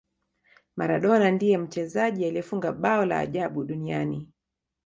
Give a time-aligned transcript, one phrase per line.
[0.75, 4.27] maradona ndiye mchezaji aliyefunga bao la ajabu duniani